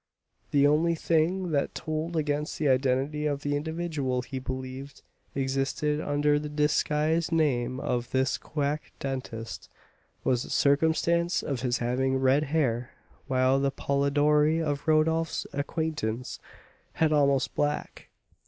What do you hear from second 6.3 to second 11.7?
the disguised name of this quack dentist was the circumstance of